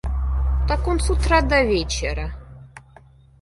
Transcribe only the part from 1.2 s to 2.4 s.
до вечера.